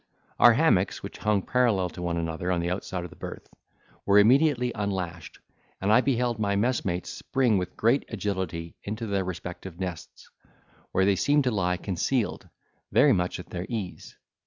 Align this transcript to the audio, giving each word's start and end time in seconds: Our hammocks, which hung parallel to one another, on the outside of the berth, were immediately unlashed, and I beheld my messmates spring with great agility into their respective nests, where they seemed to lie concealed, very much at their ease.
Our 0.39 0.53
hammocks, 0.53 1.03
which 1.03 1.19
hung 1.19 1.43
parallel 1.43 1.89
to 1.89 2.01
one 2.01 2.17
another, 2.17 2.51
on 2.51 2.59
the 2.59 2.71
outside 2.71 3.03
of 3.03 3.11
the 3.11 3.15
berth, 3.15 3.47
were 4.03 4.17
immediately 4.17 4.71
unlashed, 4.73 5.37
and 5.79 5.93
I 5.93 6.01
beheld 6.01 6.39
my 6.39 6.55
messmates 6.55 7.11
spring 7.11 7.59
with 7.59 7.77
great 7.77 8.05
agility 8.09 8.75
into 8.81 9.05
their 9.05 9.23
respective 9.23 9.79
nests, 9.79 10.27
where 10.91 11.05
they 11.05 11.15
seemed 11.15 11.43
to 11.43 11.51
lie 11.51 11.77
concealed, 11.77 12.49
very 12.91 13.13
much 13.13 13.39
at 13.39 13.51
their 13.51 13.67
ease. 13.69 14.17